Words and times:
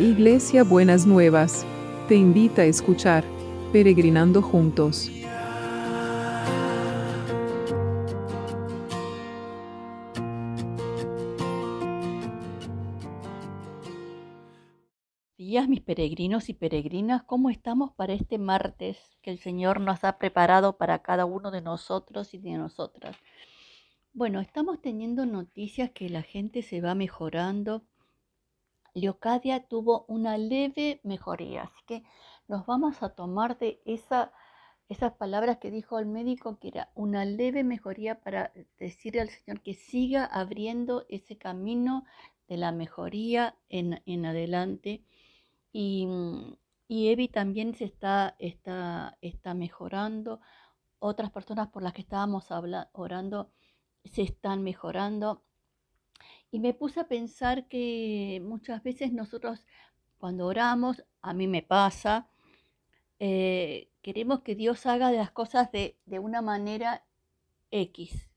Iglesia 0.00 0.64
Buenas 0.64 1.06
Nuevas, 1.06 1.66
te 2.08 2.14
invita 2.14 2.62
a 2.62 2.64
escuchar 2.64 3.22
Peregrinando 3.70 4.40
Juntos. 4.40 5.10
días, 15.36 15.68
mis 15.68 15.82
peregrinos 15.82 16.48
y 16.48 16.54
peregrinas, 16.54 17.24
¿cómo 17.24 17.50
estamos 17.50 17.92
para 17.92 18.14
este 18.14 18.38
martes 18.38 18.96
que 19.20 19.30
el 19.30 19.38
Señor 19.38 19.80
nos 19.80 20.04
ha 20.04 20.16
preparado 20.16 20.78
para 20.78 21.02
cada 21.02 21.26
uno 21.26 21.50
de 21.50 21.60
nosotros 21.60 22.32
y 22.32 22.38
de 22.38 22.52
nosotras? 22.52 23.16
Bueno, 24.14 24.40
estamos 24.40 24.80
teniendo 24.80 25.26
noticias 25.26 25.90
que 25.90 26.08
la 26.08 26.22
gente 26.22 26.62
se 26.62 26.80
va 26.80 26.94
mejorando. 26.94 27.84
Leocadia 28.94 29.66
tuvo 29.66 30.04
una 30.08 30.38
leve 30.38 31.00
mejoría, 31.02 31.62
así 31.62 31.82
que 31.86 32.02
nos 32.48 32.66
vamos 32.66 33.02
a 33.02 33.10
tomar 33.10 33.58
de 33.58 33.80
esa, 33.84 34.32
esas 34.88 35.12
palabras 35.12 35.58
que 35.58 35.70
dijo 35.70 35.98
el 35.98 36.06
médico, 36.06 36.58
que 36.58 36.68
era 36.68 36.90
una 36.94 37.24
leve 37.24 37.64
mejoría 37.64 38.20
para 38.20 38.52
decirle 38.78 39.20
al 39.20 39.30
Señor 39.30 39.60
que 39.62 39.74
siga 39.74 40.24
abriendo 40.24 41.06
ese 41.08 41.38
camino 41.38 42.04
de 42.48 42.56
la 42.56 42.72
mejoría 42.72 43.56
en, 43.68 44.26
adelante. 44.26 45.04
Y, 45.72 46.08
y 46.88 47.08
Evi 47.10 47.28
también 47.28 47.74
se 47.74 47.84
está, 47.84 48.34
está, 48.40 49.16
está 49.20 49.54
mejorando. 49.54 50.40
Otras 50.98 51.30
personas 51.30 51.68
por 51.68 51.84
las 51.84 51.92
que 51.92 52.02
estábamos 52.02 52.48
orando 52.92 53.52
se 54.04 54.22
están 54.22 54.64
mejorando. 54.64 55.44
Y 56.50 56.58
me 56.60 56.74
puse 56.74 57.00
a 57.00 57.08
pensar 57.08 57.68
que 57.68 58.42
muchas 58.44 58.82
veces 58.82 59.12
nosotros 59.12 59.64
cuando 60.18 60.46
oramos, 60.46 61.04
a 61.22 61.32
mí 61.32 61.46
me 61.48 61.62
pasa, 61.62 62.28
eh, 63.18 63.90
queremos 64.02 64.40
que 64.40 64.54
Dios 64.54 64.84
haga 64.86 65.10
las 65.12 65.30
cosas 65.30 65.72
de, 65.72 65.98
de, 66.06 66.18
una 66.18 66.42
manera 66.42 67.04
X. 67.70 68.30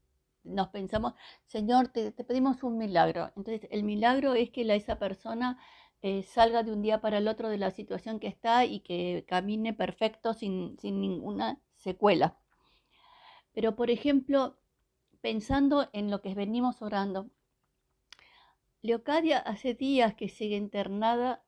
Nos 0.43 0.69
pensamos, 0.69 1.13
Señor, 1.45 1.89
te, 1.89 2.11
te, 2.11 2.23
pedimos 2.23 2.63
un 2.63 2.77
milagro. 2.77 3.31
Entonces, 3.35 3.67
el 3.71 3.83
milagro 3.83 4.33
es 4.33 4.49
que 4.49 4.63
la, 4.63 4.75
esa 4.75 4.97
persona 4.99 5.57
eh, 6.01 6.23
salga 6.23 6.63
de 6.63 6.71
un 6.71 6.81
día 6.81 7.01
para 7.01 7.17
el 7.17 7.27
otro 7.27 7.49
de 7.49 7.57
la 7.57 7.71
situación 7.71 8.19
que 8.19 8.27
está 8.27 8.65
y 8.65 8.81
que 8.81 9.25
camine 9.27 9.73
perfecto 9.73 10.33
sin, 10.33 10.77
sin 10.79 11.01
ninguna 11.01 11.59
secuela. 11.75 12.37
Pero, 13.53 13.75
por 13.75 13.89
ejemplo, 13.89 14.57
pensando 15.21 15.89
en 15.93 16.11
lo 16.11 16.21
que 16.21 16.35
venimos 16.35 16.81
orando. 16.81 17.29
Leocadia 18.83 19.39
hace 19.39 19.75
días 19.75 20.13
que 20.13 20.27
sigue 20.27 20.57
internada, 20.57 21.41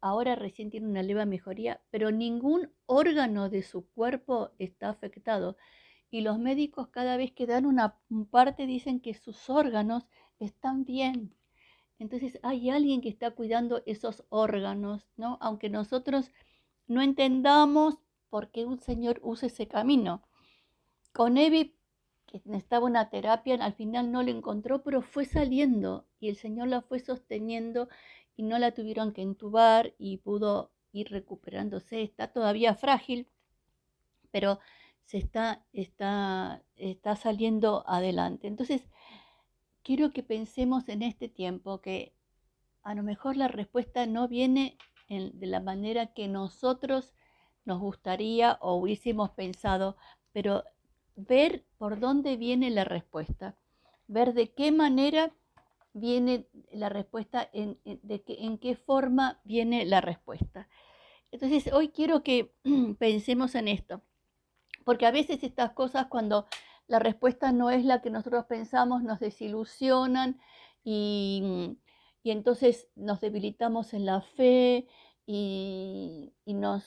ahora 0.00 0.36
recién 0.36 0.70
tiene 0.70 0.86
una 0.86 1.02
leve 1.02 1.26
mejoría, 1.26 1.82
pero 1.90 2.12
ningún 2.12 2.70
órgano 2.86 3.50
de 3.50 3.64
su 3.64 3.88
cuerpo 3.88 4.52
está 4.60 4.88
afectado. 4.88 5.56
Y 6.12 6.20
los 6.20 6.38
médicos 6.38 6.86
cada 6.86 7.16
vez 7.16 7.32
que 7.32 7.46
dan 7.48 7.66
una 7.66 7.98
parte 8.30 8.66
dicen 8.66 9.00
que 9.00 9.14
sus 9.14 9.50
órganos 9.50 10.06
están 10.38 10.84
bien. 10.84 11.34
Entonces 11.98 12.38
hay 12.44 12.70
alguien 12.70 13.00
que 13.00 13.08
está 13.08 13.32
cuidando 13.32 13.82
esos 13.84 14.24
órganos, 14.28 15.08
¿no? 15.16 15.38
Aunque 15.40 15.68
nosotros 15.68 16.30
no 16.86 17.02
entendamos 17.02 17.98
por 18.30 18.52
qué 18.52 18.64
un 18.64 18.78
Señor 18.78 19.18
usa 19.24 19.48
ese 19.48 19.66
camino. 19.66 20.22
Con 21.12 21.36
Evi 21.36 21.75
que 22.40 22.50
necesitaba 22.50 22.86
una 22.86 23.10
terapia, 23.10 23.54
al 23.54 23.74
final 23.74 24.12
no 24.12 24.22
lo 24.22 24.30
encontró, 24.30 24.82
pero 24.82 25.02
fue 25.02 25.24
saliendo 25.24 26.06
y 26.20 26.28
el 26.28 26.36
Señor 26.36 26.68
la 26.68 26.82
fue 26.82 26.98
sosteniendo 27.00 27.88
y 28.36 28.42
no 28.42 28.58
la 28.58 28.72
tuvieron 28.72 29.12
que 29.12 29.22
entubar 29.22 29.94
y 29.98 30.18
pudo 30.18 30.70
ir 30.92 31.10
recuperándose. 31.10 32.02
Está 32.02 32.28
todavía 32.32 32.74
frágil, 32.74 33.28
pero 34.30 34.60
se 35.04 35.18
está, 35.18 35.64
está, 35.72 36.62
está 36.76 37.16
saliendo 37.16 37.84
adelante. 37.86 38.48
Entonces, 38.48 38.82
quiero 39.82 40.10
que 40.12 40.22
pensemos 40.22 40.88
en 40.88 41.02
este 41.02 41.28
tiempo 41.28 41.80
que 41.80 42.12
a 42.82 42.94
lo 42.94 43.02
mejor 43.02 43.36
la 43.36 43.48
respuesta 43.48 44.06
no 44.06 44.28
viene 44.28 44.76
en, 45.08 45.38
de 45.38 45.46
la 45.46 45.60
manera 45.60 46.12
que 46.12 46.28
nosotros 46.28 47.14
nos 47.64 47.80
gustaría 47.80 48.58
o 48.60 48.74
hubiésemos 48.74 49.30
pensado, 49.30 49.96
pero 50.32 50.64
ver 51.16 51.64
por 51.78 51.98
dónde 51.98 52.36
viene 52.36 52.70
la 52.70 52.84
respuesta, 52.84 53.56
ver 54.06 54.34
de 54.34 54.52
qué 54.52 54.70
manera 54.70 55.32
viene 55.92 56.46
la 56.70 56.90
respuesta, 56.90 57.48
en, 57.52 57.78
qué 58.58 58.76
forma 58.76 59.40
viene 59.44 59.86
la 59.86 60.00
respuesta. 60.00 60.68
Entonces, 61.32 61.72
hoy 61.72 61.88
quiero 61.88 62.22
que 62.22 62.54
pensemos 62.98 63.54
en 63.54 63.68
esto, 63.68 64.02
porque 64.84 65.06
a 65.06 65.10
veces 65.10 65.42
estas 65.42 65.72
cosas 65.72 66.06
cuando 66.06 66.46
la 66.86 66.98
respuesta 66.98 67.50
no 67.50 67.70
es 67.70 67.84
la 67.84 68.02
que 68.02 68.10
nosotros 68.10 68.44
pensamos, 68.44 69.02
nos 69.02 69.18
desilusionan 69.18 70.38
y, 70.84 71.78
y 72.22 72.30
entonces 72.30 72.88
nos 72.94 73.20
debilitamos 73.20 73.94
en 73.94 74.04
la 74.04 74.20
fe 74.20 74.86
y, 75.26 76.34
nos, 76.46 76.84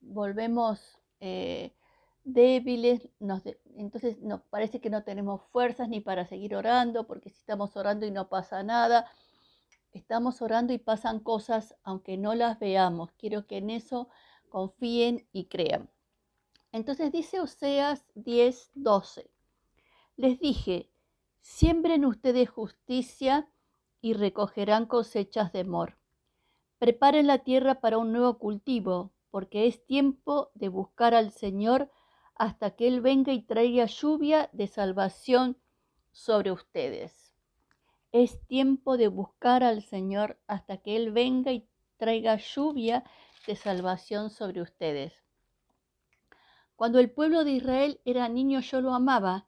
volvemos... 0.00 1.00
Eh, 1.20 1.74
débiles, 2.24 3.08
nos 3.20 3.42
entonces 3.76 4.20
nos 4.20 4.40
parece 4.42 4.80
que 4.80 4.90
no 4.90 5.04
tenemos 5.04 5.42
fuerzas 5.52 5.88
ni 5.88 6.00
para 6.00 6.26
seguir 6.26 6.56
orando, 6.56 7.06
porque 7.06 7.30
si 7.30 7.38
estamos 7.38 7.76
orando 7.76 8.06
y 8.06 8.10
no 8.10 8.28
pasa 8.28 8.62
nada, 8.62 9.06
estamos 9.92 10.42
orando 10.42 10.72
y 10.72 10.78
pasan 10.78 11.20
cosas 11.20 11.76
aunque 11.82 12.16
no 12.16 12.34
las 12.34 12.58
veamos. 12.58 13.12
Quiero 13.12 13.46
que 13.46 13.58
en 13.58 13.70
eso 13.70 14.08
confíen 14.48 15.26
y 15.32 15.46
crean. 15.46 15.90
Entonces 16.72 17.12
dice 17.12 17.40
Oseas 17.40 18.04
10, 18.14 18.70
12. 18.74 19.30
Les 20.16 20.40
dije, 20.40 20.90
siembren 21.40 22.04
ustedes 22.04 22.48
justicia 22.48 23.48
y 24.00 24.14
recogerán 24.14 24.86
cosechas 24.86 25.52
de 25.52 25.60
amor. 25.60 25.96
Preparen 26.78 27.26
la 27.26 27.38
tierra 27.38 27.80
para 27.80 27.98
un 27.98 28.12
nuevo 28.12 28.38
cultivo, 28.38 29.12
porque 29.30 29.66
es 29.66 29.84
tiempo 29.86 30.50
de 30.54 30.68
buscar 30.68 31.14
al 31.14 31.30
Señor 31.30 31.90
hasta 32.34 32.72
que 32.72 32.88
Él 32.88 33.00
venga 33.00 33.32
y 33.32 33.42
traiga 33.42 33.86
lluvia 33.86 34.50
de 34.52 34.66
salvación 34.66 35.56
sobre 36.12 36.52
ustedes. 36.52 37.32
Es 38.12 38.40
tiempo 38.46 38.96
de 38.96 39.08
buscar 39.08 39.62
al 39.62 39.82
Señor 39.82 40.38
hasta 40.46 40.78
que 40.78 40.96
Él 40.96 41.12
venga 41.12 41.52
y 41.52 41.68
traiga 41.96 42.36
lluvia 42.36 43.04
de 43.46 43.56
salvación 43.56 44.30
sobre 44.30 44.62
ustedes. 44.62 45.12
Cuando 46.76 46.98
el 46.98 47.10
pueblo 47.10 47.44
de 47.44 47.52
Israel 47.52 48.00
era 48.04 48.28
niño 48.28 48.60
yo 48.60 48.80
lo 48.80 48.94
amaba. 48.94 49.46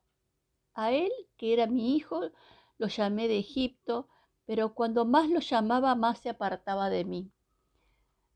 A 0.74 0.92
él, 0.92 1.10
que 1.36 1.52
era 1.52 1.66
mi 1.66 1.96
hijo, 1.96 2.30
lo 2.78 2.86
llamé 2.86 3.28
de 3.28 3.38
Egipto, 3.38 4.08
pero 4.44 4.74
cuando 4.74 5.04
más 5.04 5.28
lo 5.28 5.40
llamaba, 5.40 5.94
más 5.94 6.20
se 6.20 6.28
apartaba 6.28 6.88
de 6.88 7.04
mí. 7.04 7.32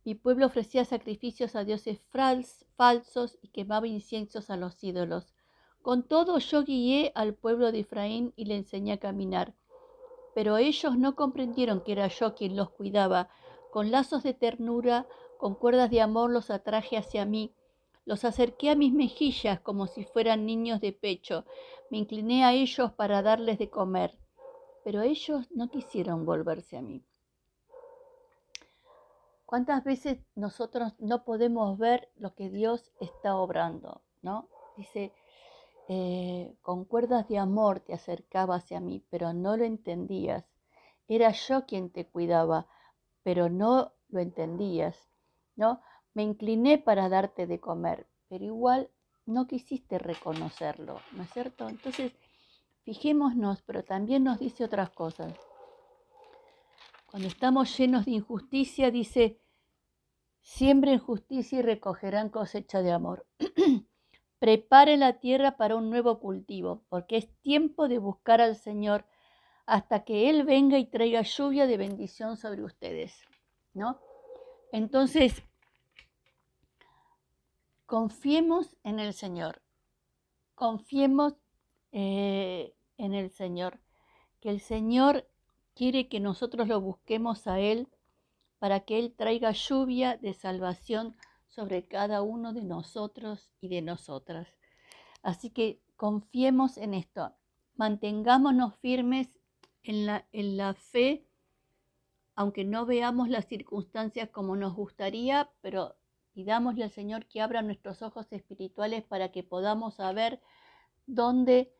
Mi 0.02 0.14
pueblo 0.14 0.46
ofrecía 0.46 0.84
sacrificios 0.84 1.54
a 1.54 1.64
dioses 1.64 2.00
falsos 2.76 3.38
y 3.42 3.48
quemaba 3.48 3.86
inciensos 3.86 4.48
a 4.48 4.56
los 4.56 4.82
ídolos. 4.82 5.34
Con 5.82 6.02
todo 6.02 6.38
yo 6.38 6.64
guié 6.64 7.12
al 7.14 7.34
pueblo 7.34 7.70
de 7.70 7.80
Efraín 7.80 8.32
y 8.34 8.46
le 8.46 8.56
enseñé 8.56 8.92
a 8.92 9.00
caminar. 9.00 9.54
Pero 10.34 10.56
ellos 10.56 10.96
no 10.96 11.16
comprendieron 11.16 11.82
que 11.82 11.92
era 11.92 12.08
yo 12.08 12.34
quien 12.34 12.56
los 12.56 12.70
cuidaba. 12.70 13.28
Con 13.70 13.90
lazos 13.90 14.22
de 14.22 14.32
ternura, 14.32 15.06
con 15.38 15.54
cuerdas 15.54 15.90
de 15.90 16.00
amor 16.00 16.30
los 16.30 16.50
atraje 16.50 16.96
hacia 16.96 17.24
mí. 17.26 17.52
Los 18.06 18.24
acerqué 18.24 18.70
a 18.70 18.76
mis 18.76 18.92
mejillas 18.92 19.60
como 19.60 19.86
si 19.86 20.04
fueran 20.04 20.46
niños 20.46 20.80
de 20.80 20.92
pecho. 20.92 21.44
Me 21.90 21.98
incliné 21.98 22.44
a 22.44 22.54
ellos 22.54 22.92
para 22.92 23.22
darles 23.22 23.58
de 23.58 23.68
comer. 23.68 24.18
Pero 24.82 25.02
ellos 25.02 25.50
no 25.50 25.68
quisieron 25.68 26.24
volverse 26.24 26.78
a 26.78 26.82
mí. 26.82 27.04
¿Cuántas 29.50 29.82
veces 29.82 30.20
nosotros 30.36 30.94
no 31.00 31.24
podemos 31.24 31.76
ver 31.76 32.08
lo 32.14 32.36
que 32.36 32.50
Dios 32.50 32.92
está 33.00 33.34
obrando? 33.34 34.04
¿no? 34.22 34.48
Dice, 34.76 35.12
eh, 35.88 36.54
con 36.62 36.84
cuerdas 36.84 37.26
de 37.26 37.38
amor 37.38 37.80
te 37.80 37.92
acercabas 37.92 38.62
hacia 38.62 38.78
mí, 38.78 39.04
pero 39.10 39.32
no 39.32 39.56
lo 39.56 39.64
entendías. 39.64 40.44
Era 41.08 41.32
yo 41.32 41.66
quien 41.66 41.90
te 41.90 42.06
cuidaba, 42.06 42.68
pero 43.24 43.48
no 43.48 43.92
lo 44.10 44.20
entendías. 44.20 44.96
¿no? 45.56 45.80
Me 46.14 46.22
incliné 46.22 46.78
para 46.78 47.08
darte 47.08 47.48
de 47.48 47.58
comer, 47.58 48.06
pero 48.28 48.44
igual 48.44 48.88
no 49.26 49.48
quisiste 49.48 49.98
reconocerlo, 49.98 51.00
¿no 51.10 51.24
es 51.24 51.30
cierto? 51.32 51.68
Entonces, 51.68 52.12
fijémonos, 52.84 53.62
pero 53.62 53.82
también 53.82 54.22
nos 54.22 54.38
dice 54.38 54.62
otras 54.62 54.90
cosas. 54.90 55.34
Cuando 57.10 57.26
estamos 57.26 57.76
llenos 57.76 58.04
de 58.04 58.12
injusticia, 58.12 58.92
dice, 58.92 59.40
siembren 60.42 61.00
justicia 61.00 61.58
y 61.58 61.62
recogerán 61.62 62.28
cosecha 62.28 62.82
de 62.82 62.92
amor. 62.92 63.26
Preparen 64.38 65.00
la 65.00 65.18
tierra 65.18 65.56
para 65.56 65.74
un 65.74 65.90
nuevo 65.90 66.20
cultivo, 66.20 66.84
porque 66.88 67.16
es 67.16 67.28
tiempo 67.40 67.88
de 67.88 67.98
buscar 67.98 68.40
al 68.40 68.54
Señor 68.54 69.06
hasta 69.66 70.04
que 70.04 70.30
Él 70.30 70.44
venga 70.44 70.78
y 70.78 70.86
traiga 70.86 71.22
lluvia 71.22 71.66
de 71.66 71.76
bendición 71.76 72.36
sobre 72.36 72.62
ustedes. 72.62 73.20
¿no? 73.74 74.00
Entonces, 74.70 75.42
confiemos 77.86 78.76
en 78.84 79.00
el 79.00 79.14
Señor, 79.14 79.62
confiemos 80.54 81.34
eh, 81.90 82.72
en 82.98 83.14
el 83.14 83.30
Señor, 83.30 83.80
que 84.40 84.50
el 84.50 84.60
Señor 84.60 85.29
quiere 85.80 86.08
que 86.08 86.20
nosotros 86.20 86.68
lo 86.68 86.78
busquemos 86.78 87.46
a 87.46 87.58
Él 87.58 87.88
para 88.58 88.80
que 88.80 88.98
Él 88.98 89.14
traiga 89.16 89.52
lluvia 89.52 90.18
de 90.18 90.34
salvación 90.34 91.16
sobre 91.48 91.88
cada 91.88 92.20
uno 92.20 92.52
de 92.52 92.64
nosotros 92.64 93.50
y 93.62 93.68
de 93.68 93.80
nosotras. 93.80 94.46
Así 95.22 95.48
que 95.48 95.80
confiemos 95.96 96.76
en 96.76 96.92
esto, 96.92 97.34
mantengámonos 97.76 98.76
firmes 98.80 99.30
en 99.82 100.04
la, 100.04 100.28
en 100.32 100.58
la 100.58 100.74
fe, 100.74 101.26
aunque 102.34 102.66
no 102.66 102.84
veamos 102.84 103.30
las 103.30 103.46
circunstancias 103.46 104.28
como 104.28 104.56
nos 104.56 104.74
gustaría, 104.74 105.50
pero 105.62 105.96
pidámosle 106.34 106.84
al 106.84 106.90
Señor 106.90 107.24
que 107.24 107.40
abra 107.40 107.62
nuestros 107.62 108.02
ojos 108.02 108.30
espirituales 108.32 109.02
para 109.02 109.32
que 109.32 109.44
podamos 109.44 109.94
saber 109.94 110.42
dónde, 111.06 111.72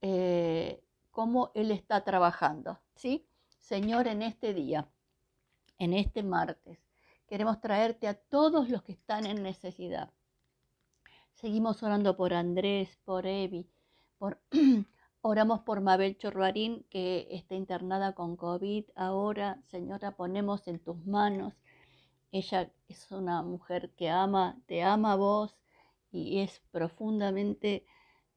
eh, 0.00 0.80
cómo 1.10 1.50
Él 1.56 1.72
está 1.72 2.04
trabajando. 2.04 2.78
¿sí? 2.94 3.27
Señor, 3.68 4.08
en 4.08 4.22
este 4.22 4.54
día, 4.54 4.88
en 5.76 5.92
este 5.92 6.22
martes, 6.22 6.78
queremos 7.26 7.60
traerte 7.60 8.08
a 8.08 8.14
todos 8.14 8.70
los 8.70 8.82
que 8.82 8.92
están 8.92 9.26
en 9.26 9.42
necesidad. 9.42 10.10
Seguimos 11.34 11.82
orando 11.82 12.16
por 12.16 12.32
Andrés, 12.32 12.98
por 13.04 13.26
Evi, 13.26 13.68
por 14.16 14.40
Oramos 15.20 15.60
por 15.60 15.82
Mabel 15.82 16.16
Chorruarín, 16.16 16.86
que 16.88 17.28
está 17.30 17.56
internada 17.56 18.14
con 18.14 18.36
COVID. 18.36 18.86
Ahora, 18.94 19.60
Señora, 19.66 20.16
ponemos 20.16 20.66
en 20.66 20.78
tus 20.78 21.04
manos. 21.06 21.52
Ella 22.32 22.72
es 22.88 23.12
una 23.12 23.42
mujer 23.42 23.90
que 23.98 24.08
ama, 24.08 24.58
te 24.64 24.82
ama 24.82 25.12
a 25.12 25.16
vos 25.16 25.58
y 26.10 26.38
es 26.38 26.62
profundamente, 26.70 27.84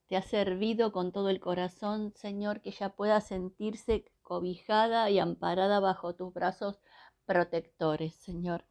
te 0.07 0.17
ha 0.17 0.23
servido 0.23 0.91
con 0.91 1.13
todo 1.13 1.29
el 1.29 1.39
corazón, 1.39 2.11
Señor, 2.17 2.59
que 2.59 2.71
ella 2.71 2.89
pueda 2.89 3.21
sentirse 3.21 4.11
cobijada 4.31 5.09
y 5.09 5.19
amparada 5.19 5.81
bajo 5.81 6.15
tus 6.15 6.33
brazos 6.33 6.79
protectores, 7.25 8.15
Señor. 8.15 8.63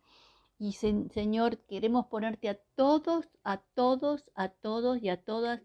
Y 0.58 0.72
Señor, 0.72 1.58
queremos 1.66 2.06
ponerte 2.06 2.48
a 2.48 2.58
todos, 2.76 3.28
a 3.44 3.58
todos, 3.74 4.30
a 4.34 4.48
todos 4.48 5.02
y 5.02 5.10
a 5.10 5.22
todas 5.22 5.60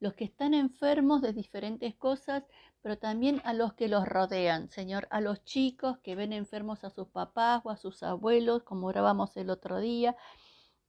los 0.00 0.14
que 0.14 0.24
están 0.24 0.52
enfermos 0.52 1.22
de 1.22 1.32
diferentes 1.32 1.94
cosas, 1.94 2.42
pero 2.82 2.98
también 2.98 3.40
a 3.44 3.52
los 3.52 3.74
que 3.74 3.86
los 3.86 4.04
rodean, 4.04 4.68
Señor, 4.68 5.06
a 5.12 5.20
los 5.20 5.44
chicos 5.44 5.98
que 5.98 6.16
ven 6.16 6.32
enfermos 6.32 6.82
a 6.82 6.90
sus 6.90 7.06
papás 7.06 7.62
o 7.62 7.70
a 7.70 7.76
sus 7.76 8.02
abuelos, 8.02 8.64
como 8.64 8.88
orábamos 8.88 9.36
el 9.36 9.50
otro 9.50 9.78
día, 9.78 10.16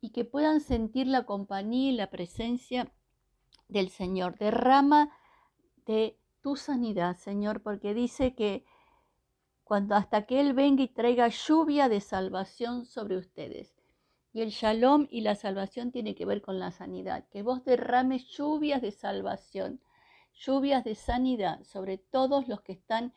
y 0.01 0.09
que 0.09 0.25
puedan 0.25 0.61
sentir 0.61 1.05
la 1.05 1.27
compañía 1.27 1.91
y 1.91 1.95
la 1.95 2.09
presencia 2.09 2.91
del 3.67 3.89
Señor. 3.89 4.35
Derrama 4.39 5.11
de 5.85 6.17
tu 6.47 6.55
sanidad, 6.55 7.17
Señor, 7.17 7.61
porque 7.61 7.93
dice 7.93 8.33
que 8.33 8.63
cuando 9.65 9.95
hasta 9.95 10.25
que 10.25 10.39
Él 10.39 10.53
venga 10.53 10.81
y 10.81 10.87
traiga 10.87 11.27
lluvia 11.27 11.89
de 11.89 11.99
salvación 11.99 12.85
sobre 12.85 13.17
ustedes. 13.17 13.75
Y 14.31 14.39
el 14.43 14.51
shalom 14.51 15.07
y 15.11 15.19
la 15.19 15.35
salvación 15.35 15.91
tiene 15.91 16.15
que 16.15 16.25
ver 16.25 16.41
con 16.41 16.57
la 16.57 16.71
sanidad. 16.71 17.27
Que 17.31 17.41
vos 17.41 17.65
derrames 17.65 18.29
lluvias 18.29 18.81
de 18.81 18.91
salvación, 18.91 19.81
lluvias 20.35 20.85
de 20.85 20.95
sanidad 20.95 21.65
sobre 21.65 21.97
todos 21.97 22.47
los 22.47 22.61
que 22.61 22.71
están 22.71 23.13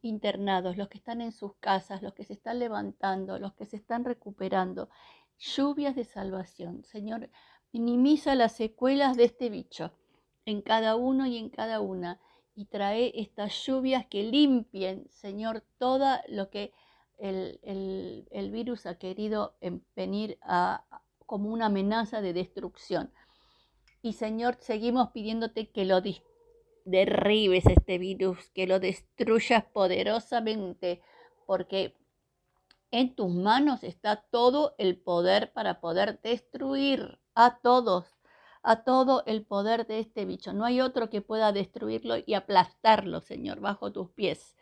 internados, 0.00 0.76
los 0.76 0.88
que 0.88 0.98
están 0.98 1.20
en 1.20 1.30
sus 1.30 1.54
casas, 1.60 2.02
los 2.02 2.14
que 2.14 2.24
se 2.24 2.32
están 2.32 2.58
levantando, 2.58 3.38
los 3.38 3.52
que 3.54 3.64
se 3.64 3.76
están 3.76 4.04
recuperando. 4.04 4.88
Lluvias 5.38 5.94
de 5.94 6.02
salvación. 6.02 6.82
Señor, 6.82 7.30
minimiza 7.70 8.34
las 8.34 8.56
secuelas 8.56 9.16
de 9.16 9.26
este 9.26 9.50
bicho 9.50 9.92
en 10.46 10.62
cada 10.62 10.96
uno 10.96 11.26
y 11.26 11.36
en 11.36 11.48
cada 11.48 11.80
una 11.80 12.18
y 12.54 12.66
trae 12.66 13.12
estas 13.14 13.54
lluvias 13.64 14.06
que 14.06 14.22
limpien, 14.22 15.08
Señor, 15.10 15.64
todo 15.78 16.18
lo 16.28 16.50
que 16.50 16.72
el, 17.18 18.50
virus 18.52 18.86
ha 18.86 18.98
querido 18.98 19.54
venir 19.94 20.38
a, 20.42 20.84
como 21.26 21.50
una 21.50 21.66
amenaza 21.66 22.20
de 22.20 22.32
destrucción. 22.32 23.12
Y 24.02 24.14
Señor, 24.14 24.56
seguimos 24.60 25.10
pidiéndote 25.10 25.70
que 25.70 25.84
lo 25.84 26.02
derribes 26.84 27.64
este 27.66 27.98
virus, 27.98 28.50
que 28.50 28.66
lo 28.66 28.80
destruyas 28.80 29.64
poderosamente, 29.64 31.00
porque 31.46 31.94
en 32.90 33.14
tus 33.14 33.30
manos 33.32 33.84
está 33.84 34.16
todo 34.30 34.74
el 34.78 34.98
poder 34.98 35.52
para 35.52 35.80
poder 35.80 36.20
destruir 36.20 37.18
a 37.34 37.58
todos, 37.60 38.04
a 38.62 38.84
todo 38.84 39.24
el 39.26 39.44
poder 39.44 39.86
de 39.86 39.98
este 39.98 40.24
bicho. 40.24 40.52
No 40.52 40.64
hay 40.64 40.80
otro 40.80 41.10
que 41.10 41.20
pueda 41.20 41.52
destruirlo 41.52 42.14
y 42.24 42.34
aplastarlo, 42.34 43.20
Señor, 43.20 43.60
bajo 43.60 43.92
tus 43.92 44.10
pies. 44.10 44.56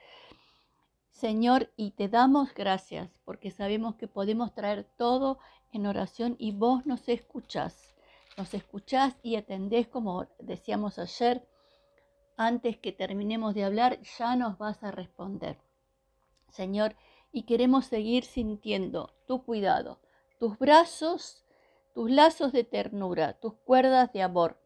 Señor, 1.11 1.71
y 1.77 1.91
te 1.91 2.09
damos 2.09 2.55
gracias 2.55 3.11
porque 3.25 3.51
sabemos 3.51 3.97
que 3.97 4.09
podemos 4.09 4.55
traer 4.55 4.85
todo 4.97 5.39
en 5.73 5.87
oración 5.87 6.37
y 6.39 6.53
vos 6.53 6.87
nos 6.87 7.09
escuchás. 7.09 7.95
Nos 8.37 8.55
escuchás 8.55 9.17
y 9.23 9.37
atendés 9.37 9.87
como 9.89 10.29
decíamos 10.39 10.99
ayer. 10.99 11.47
Antes 12.37 12.79
que 12.79 12.93
terminemos 12.93 13.55
de 13.55 13.65
hablar, 13.65 14.01
ya 14.19 14.35
nos 14.35 14.57
vas 14.57 14.83
a 14.83 14.91
responder. 14.91 15.59
Señor, 16.49 16.97
y 17.33 17.43
queremos 17.43 17.85
seguir 17.85 18.25
sintiendo 18.25 19.13
tu 19.27 19.45
cuidado, 19.45 20.01
tus 20.39 20.59
brazos, 20.59 21.45
tus 21.93 22.11
lazos 22.11 22.53
de 22.53 22.65
ternura, 22.65 23.35
tus 23.35 23.55
cuerdas 23.55 24.13
de 24.13 24.23
amor. 24.23 24.61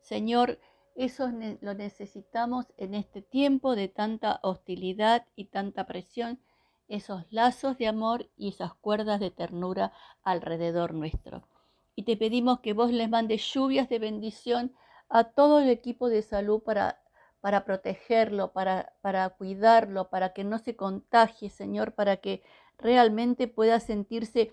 Señor, 0.00 0.58
eso 0.94 1.30
lo 1.60 1.74
necesitamos 1.74 2.66
en 2.76 2.94
este 2.94 3.20
tiempo 3.20 3.76
de 3.76 3.88
tanta 3.88 4.40
hostilidad 4.42 5.26
y 5.36 5.46
tanta 5.46 5.86
presión, 5.86 6.40
esos 6.88 7.24
lazos 7.30 7.76
de 7.76 7.88
amor 7.88 8.30
y 8.36 8.48
esas 8.48 8.74
cuerdas 8.74 9.20
de 9.20 9.30
ternura 9.30 9.92
alrededor 10.22 10.94
nuestro. 10.94 11.48
Y 11.94 12.04
te 12.04 12.16
pedimos 12.16 12.60
que 12.60 12.72
vos 12.72 12.92
les 12.92 13.10
mandes 13.10 13.42
lluvias 13.52 13.88
de 13.88 13.98
bendición 13.98 14.74
a 15.08 15.24
todo 15.24 15.60
el 15.60 15.68
equipo 15.68 16.08
de 16.08 16.22
salud 16.22 16.62
para, 16.62 17.02
para 17.40 17.64
protegerlo, 17.64 18.52
para, 18.52 18.94
para 19.02 19.28
cuidarlo, 19.30 20.08
para 20.10 20.32
que 20.32 20.44
no 20.44 20.58
se 20.58 20.76
contagie, 20.76 21.50
Señor, 21.50 21.94
para 21.94 22.18
que 22.18 22.42
realmente 22.78 23.48
pueda 23.48 23.80
sentirse 23.80 24.52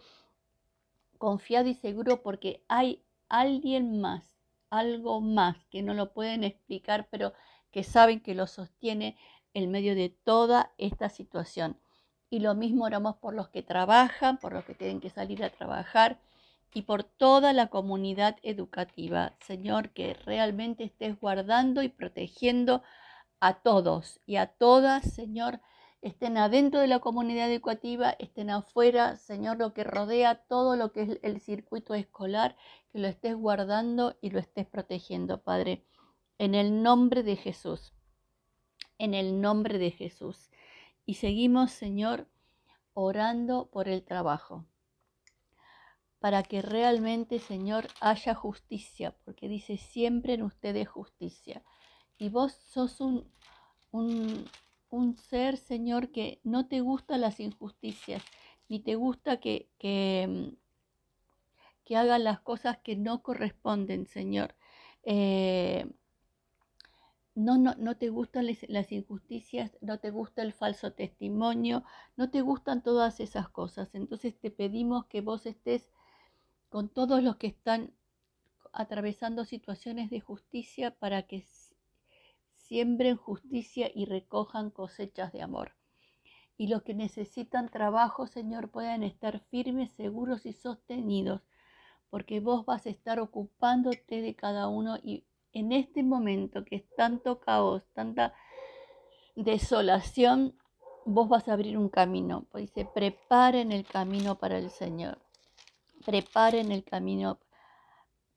confiado 1.23 1.69
y 1.69 1.73
seguro 1.73 2.21
porque 2.21 2.65
hay 2.67 3.01
alguien 3.29 4.01
más 4.01 4.33
algo 4.73 5.21
más 5.21 5.55
que 5.69 5.83
no 5.83 5.93
lo 5.93 6.11
pueden 6.11 6.43
explicar, 6.43 7.07
pero 7.11 7.31
que 7.71 7.83
saben 7.83 8.19
que 8.19 8.35
lo 8.35 8.45
sostiene 8.45 9.15
en 9.53 9.71
medio 9.71 9.95
de 9.95 10.09
toda 10.09 10.73
esta 10.77 11.07
situación. 11.09 11.77
Y 12.29 12.39
lo 12.39 12.55
mismo 12.55 12.83
oramos 12.83 13.15
por 13.15 13.35
los 13.35 13.47
que 13.49 13.61
trabajan, 13.61 14.37
por 14.37 14.51
los 14.51 14.65
que 14.65 14.73
tienen 14.73 14.99
que 14.99 15.11
salir 15.11 15.43
a 15.43 15.51
trabajar 15.51 16.19
y 16.73 16.81
por 16.81 17.03
toda 17.03 17.53
la 17.53 17.67
comunidad 17.67 18.37
educativa. 18.41 19.33
Señor, 19.45 19.91
que 19.91 20.15
realmente 20.15 20.83
estés 20.83 21.19
guardando 21.19 21.83
y 21.83 21.89
protegiendo 21.89 22.81
a 23.39 23.53
todos 23.53 24.19
y 24.25 24.35
a 24.37 24.47
todas, 24.47 25.03
Señor, 25.13 25.61
estén 26.03 26.37
adentro 26.37 26.81
de 26.81 26.87
la 26.87 26.99
comunidad 26.99 27.49
educativa, 27.49 28.11
estén 28.19 28.49
afuera, 28.49 29.15
Señor, 29.15 29.57
lo 29.57 29.73
que 29.73 29.85
rodea 29.85 30.35
todo 30.35 30.75
lo 30.75 30.91
que 30.91 31.01
es 31.03 31.19
el 31.23 31.39
circuito 31.39 31.93
escolar, 31.93 32.57
que 32.91 32.99
lo 32.99 33.07
estés 33.07 33.35
guardando 33.35 34.17
y 34.21 34.29
lo 34.29 34.39
estés 34.39 34.67
protegiendo, 34.67 35.41
Padre, 35.41 35.85
en 36.37 36.55
el 36.55 36.83
nombre 36.83 37.23
de 37.23 37.37
Jesús, 37.37 37.93
en 38.97 39.13
el 39.13 39.39
nombre 39.39 39.77
de 39.77 39.91
Jesús. 39.91 40.49
Y 41.05 41.15
seguimos, 41.15 41.71
Señor, 41.71 42.27
orando 42.93 43.69
por 43.71 43.87
el 43.87 44.03
trabajo, 44.03 44.65
para 46.19 46.43
que 46.43 46.61
realmente, 46.61 47.39
Señor, 47.39 47.87
haya 48.01 48.35
justicia, 48.35 49.15
porque 49.23 49.47
dice 49.47 49.77
siempre 49.77 50.33
en 50.33 50.43
ustedes 50.43 50.89
justicia. 50.89 51.63
Y 52.17 52.27
vos 52.27 52.53
sos 52.53 52.99
un, 52.99 53.31
un, 53.91 54.45
un 54.93 55.17
ser, 55.17 55.57
Señor, 55.57 56.11
que 56.11 56.39
no 56.43 56.67
te 56.67 56.81
gustan 56.81 57.21
las 57.21 57.39
injusticias, 57.39 58.23
ni 58.69 58.79
te 58.79 58.95
gusta 58.95 59.39
que, 59.39 59.67
que, 59.79 60.27
mm, 60.29 61.95
hagan 61.95 62.23
las 62.23 62.39
cosas 62.39 62.77
que 62.79 62.95
no 62.95 63.21
corresponden, 63.21 64.07
Señor. 64.07 64.55
Eh, 65.03 65.85
no, 67.35 67.57
no, 67.57 67.73
no 67.77 67.97
te 67.97 68.09
gustan 68.09 68.47
las 68.67 68.91
injusticias, 68.91 69.77
no 69.81 69.99
te 69.99 70.11
gusta 70.11 70.43
el 70.43 70.53
falso 70.53 70.93
testimonio, 70.93 71.83
no 72.15 72.29
te 72.29 72.41
gustan 72.41 72.83
todas 72.83 73.19
esas 73.19 73.49
cosas. 73.49 73.95
Entonces 73.95 74.39
te 74.39 74.51
pedimos 74.51 75.05
que 75.07 75.21
vos 75.21 75.45
estés 75.45 75.89
con 76.69 76.89
todos 76.89 77.23
los 77.23 77.37
que 77.37 77.47
están 77.47 77.93
atravesando 78.71 79.45
situaciones 79.45 80.09
de 80.09 80.19
justicia 80.19 80.91
para 80.91 81.23
que 81.23 81.45
siembren 82.67 83.17
justicia 83.17 83.89
y 83.93 84.05
recojan 84.05 84.69
cosechas 84.69 85.31
de 85.31 85.41
amor. 85.41 85.71
y 86.55 86.67
los 86.67 86.83
que 86.83 86.93
necesitan 86.93 87.67
trabajo, 87.67 88.27
Señor, 88.27 88.69
puedan 88.69 89.01
estar 89.01 89.39
firmes, 89.49 89.91
seguros 89.93 90.45
y 90.45 90.53
sostenidos, 90.53 91.41
porque 92.11 92.39
vos 92.39 92.63
vas 92.65 92.85
a 92.85 92.91
estar 92.91 93.19
ocupándote 93.19 94.21
de 94.21 94.35
cada 94.35 94.67
uno 94.67 94.97
y 95.03 95.25
en 95.53 95.71
este 95.71 96.03
momento 96.03 96.63
que 96.65 96.77
es 96.77 96.95
tanto 96.95 97.39
caos, 97.39 97.83
tanta 97.93 98.33
desolación, 99.35 100.55
vos 101.05 101.29
vas 101.29 101.47
a 101.47 101.53
abrir 101.53 101.77
un 101.77 101.89
camino. 101.89 102.45
Pues 102.51 102.67
dice, 102.73 102.89
preparen 102.93 103.71
el 103.71 103.85
camino 103.85 104.35
para 104.35 104.57
el 104.57 104.69
Señor. 104.69 105.19
Preparen 106.05 106.71
el 106.71 106.83
camino 106.83 107.39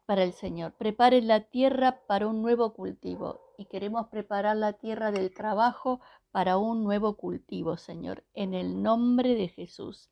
para 0.05 0.23
el 0.23 0.33
Señor. 0.33 0.73
Preparen 0.73 1.27
la 1.27 1.41
tierra 1.41 2.01
para 2.07 2.27
un 2.27 2.43
nuevo 2.43 2.75
cultivo. 2.75 3.41
Y 3.59 3.67
queremos 3.67 4.09
preparar 4.09 4.57
la 4.57 4.75
tierra 4.75 5.11
del 5.11 5.33
trabajo 5.33 6.01
para 6.31 6.59
un 6.59 6.85
nuevo 6.85 7.17
cultivo, 7.17 7.79
Señor. 7.79 8.25
En 8.35 8.53
el 8.53 8.83
nombre 8.83 9.35
de 9.35 9.49
Jesús. 9.49 10.11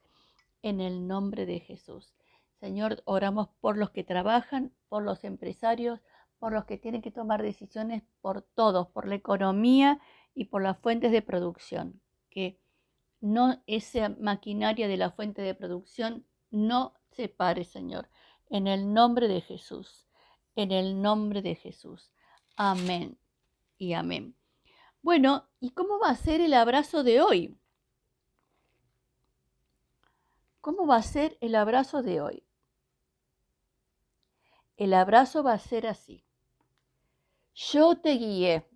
En 0.62 0.80
el 0.80 1.06
nombre 1.06 1.44
de 1.44 1.60
Jesús. 1.60 2.14
Señor, 2.60 3.02
oramos 3.04 3.48
por 3.60 3.76
los 3.76 3.90
que 3.90 4.04
trabajan, 4.04 4.72
por 4.88 5.02
los 5.02 5.24
empresarios, 5.24 6.00
por 6.38 6.52
los 6.52 6.64
que 6.64 6.78
tienen 6.78 7.02
que 7.02 7.10
tomar 7.10 7.42
decisiones, 7.42 8.02
por 8.22 8.42
todos, 8.42 8.88
por 8.88 9.06
la 9.06 9.16
economía 9.16 10.00
y 10.34 10.46
por 10.46 10.62
las 10.62 10.78
fuentes 10.78 11.12
de 11.12 11.20
producción. 11.20 12.00
Que 12.30 12.58
no 13.20 13.62
esa 13.66 14.08
maquinaria 14.08 14.88
de 14.88 14.96
la 14.96 15.10
fuente 15.10 15.42
de 15.42 15.54
producción 15.54 16.24
no 16.50 16.94
se 17.10 17.28
pare, 17.28 17.64
Señor. 17.64 18.08
En 18.48 18.66
el 18.66 18.94
nombre 18.94 19.28
de 19.28 19.42
Jesús. 19.42 20.06
En 20.56 20.72
el 20.72 21.02
nombre 21.02 21.42
de 21.42 21.56
Jesús. 21.56 22.10
Amén 22.56 23.18
amén. 23.92 24.36
Bueno, 25.02 25.50
¿y 25.60 25.70
cómo 25.70 25.98
va 25.98 26.08
a 26.08 26.16
ser 26.16 26.40
el 26.40 26.54
abrazo 26.54 27.04
de 27.04 27.20
hoy? 27.20 27.58
¿Cómo 30.62 30.86
va 30.86 30.96
a 30.96 31.02
ser 31.02 31.36
el 31.42 31.56
abrazo 31.56 32.02
de 32.02 32.22
hoy? 32.22 32.46
El 34.78 34.94
abrazo 34.94 35.42
va 35.42 35.52
a 35.52 35.58
ser 35.58 35.86
así. 35.86 36.24
Yo 37.54 37.96
te 37.96 38.12
guié. 38.14 38.66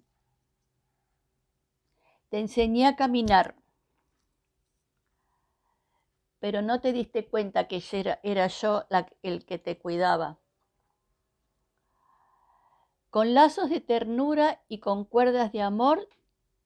Te 2.29 2.39
enseñé 2.39 2.87
a 2.87 2.95
caminar. 2.95 3.57
Pero 6.41 6.63
no 6.63 6.81
te 6.81 6.93
diste 6.93 7.27
cuenta 7.27 7.67
que 7.69 7.83
era, 8.23 8.47
yo 8.49 8.87
el 9.23 9.47
que 9.47 9.59
te 9.59 9.79
cuidaba. 9.79 10.39
Con 13.19 13.35
lazos 13.35 13.69
de 13.69 13.81
ternura 13.81 14.63
y 14.69 14.79
con 14.79 15.05
cuerdas 15.05 15.51
de 15.51 15.61
amor 15.61 16.09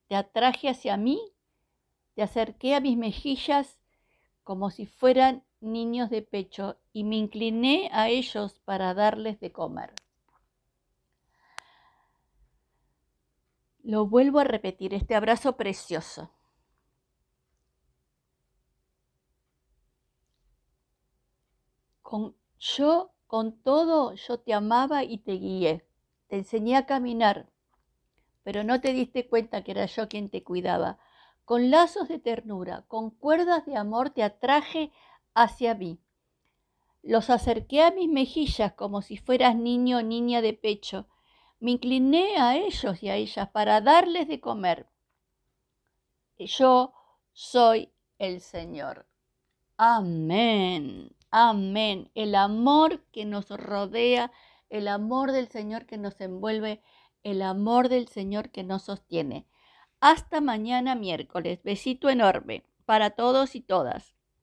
te 0.06 0.16
atraje 0.16 0.68
hacia 0.68 0.98
mí, 0.98 1.18
te 2.14 2.22
acerqué 2.22 2.74
a 2.74 2.80
mis 2.80 2.98
mejillas 2.98 3.78
como 4.44 4.68
si 4.68 4.84
fueran 4.84 5.44
niños 5.60 6.10
de 6.10 6.20
pecho 6.20 6.76
y 6.92 7.04
me 7.04 7.16
incliné 7.16 7.88
a 7.90 8.10
ellos 8.10 8.60
para 8.66 8.92
darles 8.92 9.40
de 9.40 9.50
comer. 9.50 9.94
Lo 13.82 14.06
vuelvo 14.06 14.38
a 14.38 14.44
repetir, 14.44 14.92
este 14.92 15.14
abrazo 15.14 15.56
precioso. 15.56 16.30
Con, 22.02 22.36
yo, 22.58 23.14
con 23.26 23.56
todo, 23.62 24.12
yo 24.12 24.38
te 24.38 24.52
amaba 24.52 25.02
y 25.02 25.16
te 25.16 25.32
guié. 25.32 25.86
Te 26.32 26.38
enseñé 26.38 26.76
a 26.76 26.86
caminar, 26.86 27.50
pero 28.42 28.64
no 28.64 28.80
te 28.80 28.94
diste 28.94 29.28
cuenta 29.28 29.62
que 29.62 29.72
era 29.72 29.84
yo 29.84 30.08
quien 30.08 30.30
te 30.30 30.42
cuidaba. 30.42 30.98
Con 31.44 31.70
lazos 31.70 32.08
de 32.08 32.18
ternura, 32.18 32.86
con 32.88 33.10
cuerdas 33.10 33.66
de 33.66 33.76
amor 33.76 34.08
te 34.08 34.22
atraje 34.22 34.92
hacia 35.34 35.74
mí. 35.74 35.98
Los 37.02 37.28
acerqué 37.28 37.82
a 37.82 37.90
mis 37.90 38.08
mejillas 38.08 38.72
como 38.72 39.02
si 39.02 39.18
fueras 39.18 39.56
niño 39.56 39.98
o 39.98 40.02
niña 40.02 40.40
de 40.40 40.54
pecho 40.54 41.06
me 41.60 41.72
incliné 41.72 42.38
a 42.38 42.56
ellos 42.56 43.02
y 43.02 43.10
a 43.10 43.16
ellas 43.16 43.50
para 43.50 43.82
darles 43.82 44.26
de 44.26 44.40
comer. 44.40 44.88
Yo 46.38 46.94
soy 47.34 47.92
el 48.18 48.40
Señor. 48.40 49.06
Amén, 49.76 51.14
amén. 51.30 52.10
El 52.14 52.36
amor 52.36 53.02
que 53.12 53.26
nos 53.26 53.50
rodea, 53.50 54.32
el 54.72 54.88
amor 54.88 55.32
del 55.32 55.48
Señor 55.48 55.84
que 55.84 55.98
nos 55.98 56.18
envuelve, 56.22 56.82
el 57.22 57.42
amor 57.42 57.90
del 57.90 58.08
Señor 58.08 58.50
que 58.50 58.64
nos 58.64 58.84
sostiene. 58.84 59.46
Hasta 60.00 60.40
mañana 60.40 60.94
miércoles. 60.94 61.62
Besito 61.62 62.08
enorme 62.08 62.64
para 62.86 63.10
todos 63.10 63.54
y 63.54 63.60
todas. 63.60 64.16